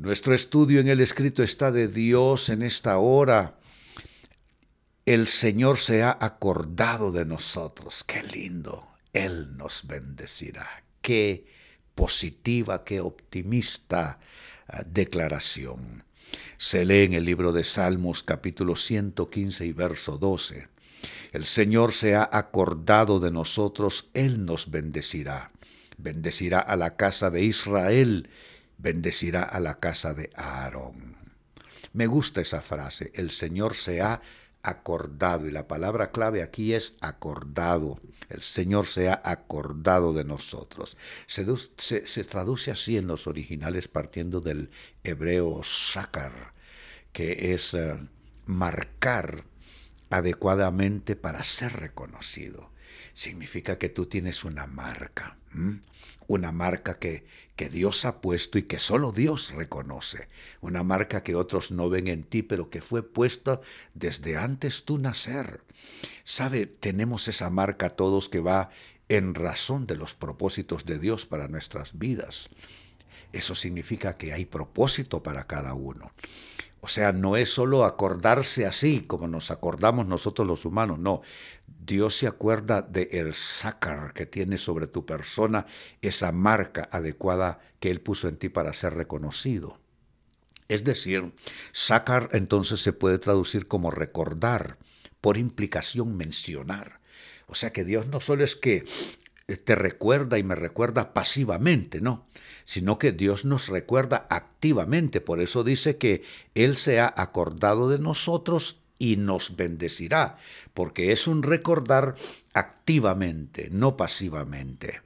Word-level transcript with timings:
Nuestro 0.00 0.34
estudio 0.34 0.80
en 0.80 0.88
el 0.88 1.00
escrito 1.00 1.42
está 1.42 1.70
de 1.70 1.86
Dios 1.86 2.48
en 2.48 2.62
esta 2.62 2.98
hora. 2.98 3.58
El 5.06 5.28
Señor 5.28 5.78
se 5.78 6.02
ha 6.02 6.16
acordado 6.20 7.12
de 7.12 7.24
nosotros. 7.24 8.02
Qué 8.04 8.22
lindo. 8.22 8.88
Él 9.12 9.56
nos 9.56 9.86
bendecirá. 9.86 10.84
Qué 11.02 11.46
positiva, 11.94 12.82
qué 12.82 13.00
optimista 13.00 14.20
ah, 14.68 14.82
declaración. 14.86 16.04
Se 16.58 16.84
lee 16.84 17.04
en 17.04 17.14
el 17.14 17.24
libro 17.24 17.52
de 17.52 17.62
Salmos 17.64 18.22
capítulo 18.22 18.76
115 18.76 19.66
y 19.66 19.72
verso 19.72 20.16
12. 20.18 20.68
El 21.32 21.44
Señor 21.44 21.92
se 21.92 22.14
ha 22.14 22.28
acordado 22.32 23.20
de 23.20 23.30
nosotros, 23.30 24.10
Él 24.14 24.44
nos 24.44 24.70
bendecirá. 24.70 25.52
Bendecirá 25.98 26.60
a 26.60 26.76
la 26.76 26.96
casa 26.96 27.30
de 27.30 27.42
Israel 27.42 28.28
bendecirá 28.80 29.42
a 29.42 29.60
la 29.60 29.78
casa 29.78 30.14
de 30.14 30.30
Aarón. 30.34 31.16
Me 31.92 32.06
gusta 32.06 32.40
esa 32.40 32.62
frase, 32.62 33.10
el 33.14 33.30
Señor 33.30 33.74
se 33.74 34.00
ha 34.00 34.20
acordado, 34.62 35.48
y 35.48 35.50
la 35.50 35.66
palabra 35.66 36.10
clave 36.10 36.42
aquí 36.42 36.74
es 36.74 36.96
acordado. 37.00 38.00
El 38.28 38.42
Señor 38.42 38.86
se 38.86 39.08
ha 39.08 39.20
acordado 39.24 40.12
de 40.12 40.24
nosotros. 40.24 40.96
Se, 41.26 42.24
traduce 42.24 42.70
así 42.70 42.96
en 42.96 43.06
los 43.06 43.26
originales 43.26 43.88
partiendo 43.88 44.40
del 44.40 44.70
hebreo 45.02 45.62
sakar, 45.64 46.54
que 47.12 47.54
es 47.54 47.74
eh, 47.74 47.98
marcar 48.46 49.44
adecuadamente 50.10 51.16
para 51.16 51.44
ser 51.44 51.72
reconocido. 51.74 52.70
Significa 53.12 53.78
que 53.78 53.88
tú 53.88 54.06
tienes 54.06 54.44
una 54.44 54.66
marca, 54.66 55.38
una 56.26 56.52
marca 56.52 56.98
que, 56.98 57.24
que 57.56 57.68
Dios 57.68 58.04
ha 58.04 58.20
puesto 58.20 58.58
y 58.58 58.64
que 58.64 58.78
solo 58.78 59.12
Dios 59.12 59.50
reconoce, 59.50 60.28
una 60.60 60.82
marca 60.82 61.22
que 61.22 61.34
otros 61.34 61.70
no 61.70 61.88
ven 61.88 62.08
en 62.08 62.24
ti, 62.24 62.42
pero 62.42 62.70
que 62.70 62.82
fue 62.82 63.02
puesta 63.02 63.60
desde 63.94 64.36
antes 64.36 64.84
tu 64.84 64.98
nacer. 64.98 65.62
Sabe, 66.24 66.66
tenemos 66.66 67.28
esa 67.28 67.50
marca 67.50 67.90
todos 67.90 68.28
que 68.28 68.40
va 68.40 68.70
en 69.08 69.34
razón 69.34 69.86
de 69.86 69.96
los 69.96 70.14
propósitos 70.14 70.84
de 70.84 70.98
Dios 70.98 71.26
para 71.26 71.48
nuestras 71.48 71.98
vidas. 71.98 72.48
Eso 73.32 73.54
significa 73.54 74.16
que 74.16 74.32
hay 74.32 74.44
propósito 74.44 75.22
para 75.22 75.46
cada 75.46 75.74
uno. 75.74 76.12
O 76.80 76.88
sea, 76.88 77.12
no 77.12 77.36
es 77.36 77.52
solo 77.52 77.84
acordarse 77.84 78.66
así 78.66 79.02
como 79.02 79.28
nos 79.28 79.50
acordamos 79.50 80.06
nosotros 80.06 80.46
los 80.46 80.64
humanos, 80.64 80.98
no. 80.98 81.22
Dios 81.66 82.16
se 82.16 82.26
acuerda 82.26 82.82
de 82.82 83.08
el 83.12 83.34
que 84.14 84.26
tiene 84.26 84.58
sobre 84.58 84.86
tu 84.86 85.04
persona, 85.04 85.66
esa 86.00 86.32
marca 86.32 86.88
adecuada 86.92 87.60
que 87.80 87.90
Él 87.90 88.00
puso 88.00 88.28
en 88.28 88.36
ti 88.36 88.48
para 88.48 88.72
ser 88.72 88.94
reconocido. 88.94 89.78
Es 90.68 90.84
decir, 90.84 91.32
sácar 91.72 92.28
entonces 92.32 92.80
se 92.80 92.92
puede 92.92 93.18
traducir 93.18 93.66
como 93.66 93.90
recordar, 93.90 94.78
por 95.20 95.36
implicación 95.36 96.16
mencionar. 96.16 97.00
O 97.46 97.54
sea 97.54 97.72
que 97.72 97.84
Dios 97.84 98.06
no 98.06 98.20
solo 98.20 98.44
es 98.44 98.56
que 98.56 98.84
te 99.56 99.74
recuerda 99.74 100.38
y 100.38 100.42
me 100.42 100.54
recuerda 100.54 101.12
pasivamente, 101.12 102.00
no, 102.00 102.26
sino 102.64 102.98
que 102.98 103.12
Dios 103.12 103.44
nos 103.44 103.68
recuerda 103.68 104.26
activamente. 104.30 105.20
Por 105.20 105.40
eso 105.40 105.64
dice 105.64 105.96
que 105.96 106.22
Él 106.54 106.76
se 106.76 107.00
ha 107.00 107.12
acordado 107.16 107.88
de 107.88 107.98
nosotros 107.98 108.80
y 108.98 109.16
nos 109.16 109.56
bendecirá, 109.56 110.36
porque 110.74 111.10
es 111.10 111.26
un 111.26 111.42
recordar 111.42 112.14
activamente, 112.52 113.68
no 113.72 113.96
pasivamente. 113.96 115.00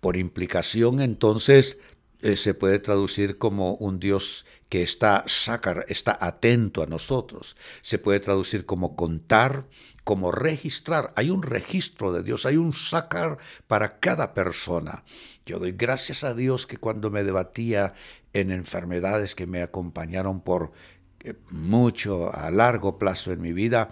Por 0.00 0.16
implicación, 0.16 1.00
entonces, 1.00 1.78
eh, 2.20 2.36
se 2.36 2.54
puede 2.54 2.80
traducir 2.80 3.38
como 3.38 3.74
un 3.74 4.00
Dios 4.00 4.44
que 4.68 4.82
está 4.82 5.24
sacar, 5.26 5.84
está 5.88 6.16
atento 6.20 6.82
a 6.82 6.86
nosotros. 6.86 7.56
Se 7.80 7.98
puede 7.98 8.20
traducir 8.20 8.66
como 8.66 8.96
contar, 8.96 9.66
como 10.04 10.32
registrar. 10.32 11.12
Hay 11.16 11.30
un 11.30 11.42
registro 11.42 12.12
de 12.12 12.22
Dios, 12.22 12.44
hay 12.44 12.56
un 12.56 12.72
sacar 12.72 13.38
para 13.66 14.00
cada 14.00 14.34
persona. 14.34 15.04
Yo 15.46 15.58
doy 15.58 15.72
gracias 15.72 16.24
a 16.24 16.34
Dios 16.34 16.66
que 16.66 16.76
cuando 16.76 17.10
me 17.10 17.22
debatía 17.24 17.94
en 18.32 18.50
enfermedades 18.50 19.34
que 19.34 19.46
me 19.46 19.62
acompañaron 19.62 20.40
por 20.40 20.72
eh, 21.20 21.34
mucho 21.50 22.34
a 22.34 22.50
largo 22.50 22.98
plazo 22.98 23.32
en 23.32 23.40
mi 23.40 23.52
vida, 23.52 23.90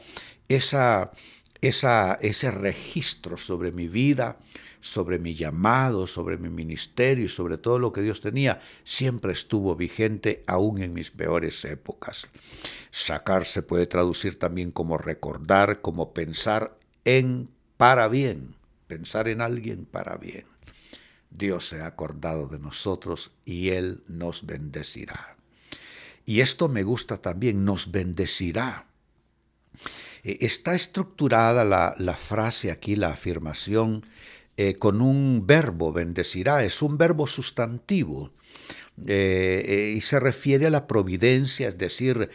esa, 0.49 1.13
esa, 1.61 2.15
ese 2.15 2.51
registro 2.51 3.37
sobre 3.37 3.73
mi 3.73 3.89
vida, 3.89 4.39
sobre 4.81 5.19
mi 5.19 5.35
llamado, 5.35 6.07
sobre 6.07 6.39
mi 6.39 6.49
ministerio 6.49 7.25
y 7.25 7.29
sobre 7.29 7.59
todo 7.59 7.79
lo 7.79 7.93
que 7.93 8.03
Dios 8.03 8.21
tenía, 8.21 8.61
siempre 8.85 9.33
estuvo 9.33 9.75
vigente 9.75 10.45
aún 10.47 10.81
en 10.81 10.93
mis 10.93 11.11
peores 11.11 11.65
épocas. 11.65 12.27
Sacar 12.91 13.45
se 13.45 13.63
puede 13.63 13.87
traducir 13.87 14.39
también 14.39 14.71
como 14.71 14.99
recordar, 14.99 15.81
como 15.81 16.15
pensar 16.15 16.79
en 17.05 17.49
para 17.77 18.09
bien, 18.09 18.55
pensar 18.87 19.29
en 19.29 19.41
alguien 19.41 19.85
para 19.85 20.17
bien. 20.17 20.47
Dios 21.31 21.69
se 21.69 21.81
ha 21.81 21.87
acordado 21.87 22.49
de 22.49 22.59
nosotros 22.59 23.33
y 23.45 23.71
Él 23.71 24.03
nos 24.07 24.47
bendecirá. 24.47 25.37
Y 26.25 26.41
esto 26.41 26.69
me 26.69 26.83
gusta 26.83 27.19
también, 27.19 27.65
nos 27.65 27.91
bendecirá. 27.93 28.86
E, 30.27 30.45
está 30.45 30.75
estructurada 30.75 31.65
la, 31.65 32.17
frase 32.17 32.73
aquí, 32.73 32.97
la 32.97 33.11
afirmación, 33.11 34.05
eh, 34.57 34.75
con 34.75 35.01
un 35.01 35.47
verbo, 35.47 35.93
bendecirá, 35.93 36.65
es 36.65 36.83
un 36.83 36.99
verbo 36.99 37.29
sustantivo. 37.29 38.33
Eh, 39.07 39.65
eh, 39.69 39.95
y 39.95 40.01
se 40.01 40.19
refiere 40.19 40.67
a 40.67 40.71
la 40.71 40.87
providencia, 40.87 41.69
es 41.69 41.79
decir, 41.79 42.31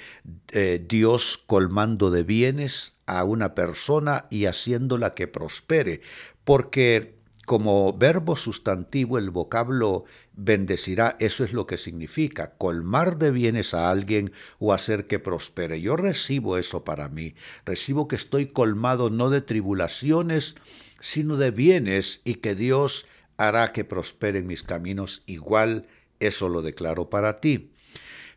Dios 0.88 1.44
colmando 1.48 2.12
de 2.12 2.24
bienes 2.24 2.94
a 3.08 3.24
una 3.24 3.56
persona 3.56 4.28
y 4.30 4.46
haciéndola 4.46 5.16
que 5.16 5.28
prospere, 5.28 6.02
porque 6.44 7.21
como 7.52 7.92
verbo 7.92 8.38
sustantivo 8.38 9.18
el 9.18 9.30
vocablo 9.30 10.06
bendecirá, 10.32 11.18
eso 11.20 11.44
es 11.44 11.52
lo 11.52 11.68
que 11.68 11.76
significa, 11.76 12.54
colmar 12.58 13.18
de 13.18 13.30
bienes 13.30 13.74
a 13.74 13.92
alguien 13.92 14.32
o 14.58 14.72
hacer 14.72 15.06
que 15.06 15.20
prospere. 15.20 15.82
Yo 15.82 15.98
recibo 15.98 16.58
eso 16.58 16.86
para 16.86 17.10
mí, 17.10 17.36
recibo 17.66 18.08
que 18.08 18.16
estoy 18.16 18.46
colmado 18.46 19.10
no 19.10 19.30
de 19.30 19.42
tribulaciones, 19.42 20.56
sino 21.02 21.36
de 21.36 21.52
bienes 21.52 22.22
y 22.24 22.36
que 22.36 22.56
Dios 22.56 23.06
hará 23.36 23.74
que 23.74 23.84
prosperen 23.84 24.48
mis 24.48 24.64
caminos 24.64 25.22
igual, 25.26 25.88
eso 26.22 26.48
lo 26.48 26.62
declaro 26.62 27.10
para 27.10 27.36
ti. 27.36 27.74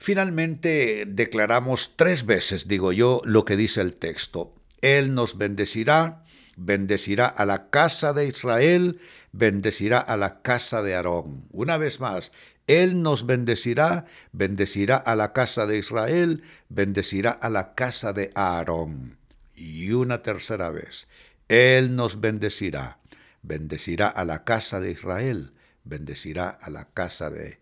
Finalmente 0.00 1.04
declaramos 1.06 1.92
tres 1.94 2.26
veces, 2.26 2.66
digo 2.66 2.90
yo, 2.90 3.22
lo 3.24 3.44
que 3.44 3.56
dice 3.56 3.80
el 3.80 3.94
texto. 3.94 4.56
Él 4.82 5.14
nos 5.14 5.38
bendecirá, 5.38 6.23
bendecirá 6.56 7.26
a 7.26 7.44
la 7.44 7.70
casa 7.70 8.12
de 8.12 8.26
Israel, 8.26 9.00
bendecirá 9.32 9.98
a 9.98 10.16
la 10.16 10.42
casa 10.42 10.82
de 10.82 10.94
Aarón. 10.94 11.46
Una 11.50 11.76
vez 11.76 12.00
más, 12.00 12.32
Él 12.66 13.02
nos 13.02 13.26
bendecirá, 13.26 14.06
bendecirá 14.32 14.96
a 14.96 15.16
la 15.16 15.32
casa 15.32 15.66
de 15.66 15.78
Israel, 15.78 16.42
bendecirá 16.68 17.30
a 17.30 17.50
la 17.50 17.74
casa 17.74 18.12
de 18.12 18.30
Aarón. 18.34 19.18
Y 19.54 19.92
una 19.92 20.22
tercera 20.22 20.70
vez, 20.70 21.06
él 21.48 21.94
nos 21.94 22.20
bendecirá, 22.20 22.98
bendecirá 23.42 24.08
a 24.08 24.24
la 24.24 24.44
casa 24.44 24.80
de 24.80 24.90
Israel, 24.90 25.52
bendecirá 25.84 26.48
a 26.48 26.70
la 26.70 26.88
casa 26.90 27.30
de 27.30 27.60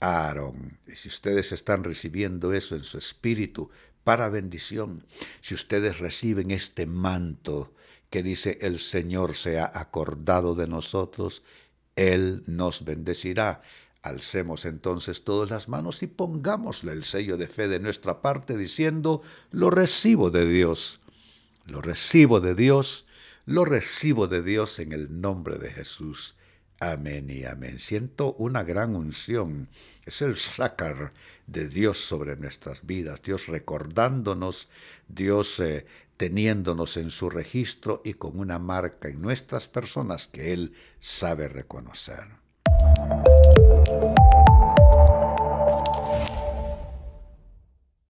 Aarón. 0.00 0.78
Y 0.86 0.96
si 0.96 1.08
ustedes 1.08 1.52
están 1.52 1.84
recibiendo 1.84 2.54
eso 2.54 2.74
en 2.74 2.84
su 2.84 2.96
espíritu 2.98 3.70
para 4.04 4.30
bendición, 4.30 5.06
si 5.42 5.54
ustedes 5.54 5.98
reciben 5.98 6.50
este 6.50 6.86
manto 6.86 7.74
que 8.10 8.22
dice 8.22 8.58
el 8.60 8.78
Señor 8.78 9.36
se 9.36 9.58
ha 9.58 9.70
acordado 9.72 10.54
de 10.54 10.66
nosotros, 10.66 11.42
Él 11.96 12.42
nos 12.46 12.84
bendecirá. 12.84 13.62
Alcemos 14.02 14.64
entonces 14.64 15.24
todas 15.24 15.50
las 15.50 15.68
manos 15.68 16.02
y 16.02 16.06
pongámosle 16.06 16.92
el 16.92 17.04
sello 17.04 17.36
de 17.36 17.46
fe 17.46 17.68
de 17.68 17.80
nuestra 17.80 18.22
parte 18.22 18.56
diciendo, 18.56 19.22
lo 19.50 19.70
recibo 19.70 20.30
de 20.30 20.46
Dios, 20.46 21.00
lo 21.66 21.82
recibo 21.82 22.40
de 22.40 22.54
Dios, 22.54 23.06
lo 23.44 23.64
recibo 23.64 24.26
de 24.26 24.42
Dios 24.42 24.78
en 24.78 24.92
el 24.92 25.20
nombre 25.20 25.58
de 25.58 25.70
Jesús. 25.70 26.34
Amén 26.82 27.28
y 27.28 27.44
amén. 27.44 27.78
Siento 27.78 28.32
una 28.38 28.62
gran 28.62 28.96
unción. 28.96 29.68
Es 30.06 30.22
el 30.22 30.38
sácar 30.38 31.12
de 31.46 31.68
Dios 31.68 31.98
sobre 31.98 32.36
nuestras 32.36 32.86
vidas. 32.86 33.20
Dios 33.22 33.48
recordándonos, 33.48 34.70
Dios 35.06 35.60
eh, 35.60 35.84
teniéndonos 36.20 36.98
en 36.98 37.10
su 37.10 37.30
registro 37.30 38.02
y 38.04 38.12
con 38.12 38.38
una 38.38 38.58
marca 38.58 39.08
en 39.08 39.22
nuestras 39.22 39.68
personas 39.68 40.28
que 40.28 40.52
Él 40.52 40.74
sabe 40.98 41.48
reconocer. 41.48 42.24